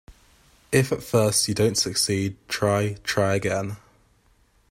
If 0.71 0.91
at 0.91 1.03
first 1.03 1.47
you 1.47 1.53
don't 1.53 1.77
succeed, 1.77 2.35
try, 2.49 2.93
try 3.03 3.35
again. 3.35 3.77